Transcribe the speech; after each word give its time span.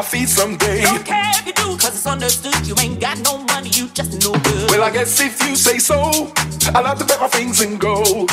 my 0.00 0.06
feet 0.06 0.28
someday. 0.30 0.80
Don't 0.80 1.04
care 1.04 1.30
if 1.34 1.46
you 1.46 1.52
do, 1.52 1.76
cause 1.76 1.94
it's 1.94 2.06
understood. 2.06 2.66
You 2.66 2.74
ain't 2.80 3.00
got 3.00 3.18
no 3.18 3.36
money, 3.52 3.68
you 3.68 3.86
just 3.88 4.24
no 4.24 4.32
good. 4.32 4.70
Well, 4.70 4.82
I 4.82 4.90
guess 4.90 5.20
if 5.20 5.46
you 5.46 5.54
say 5.54 5.78
so, 5.78 6.32
I'll 6.74 6.84
have 6.84 6.98
to 7.00 7.04
bet 7.04 7.20
my 7.20 7.28
things 7.28 7.60
and 7.60 7.78
go. 7.78 8.26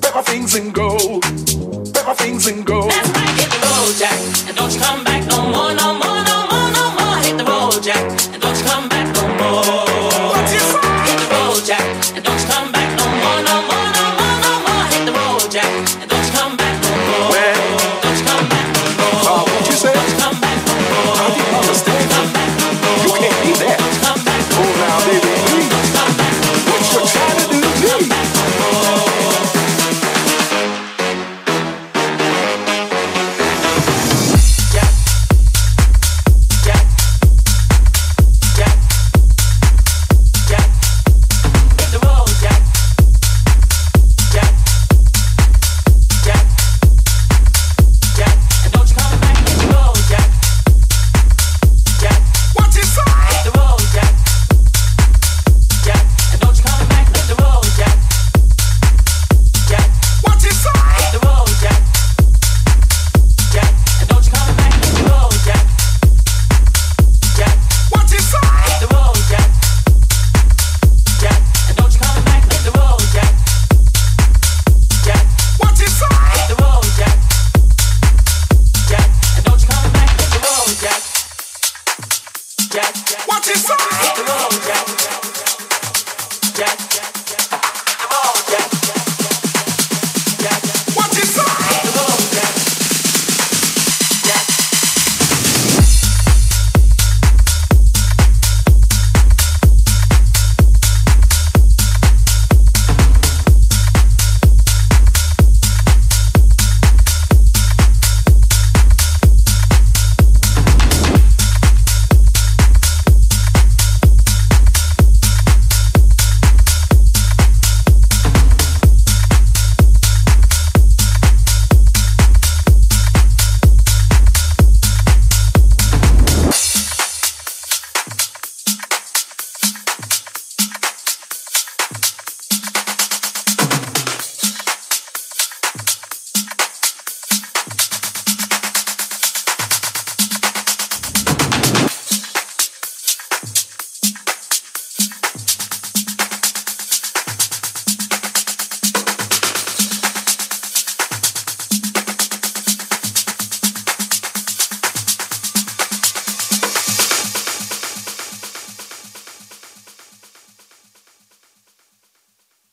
Bet 0.00 0.14
my 0.14 0.22
things 0.22 0.54
and 0.54 0.72
go. 0.72 0.91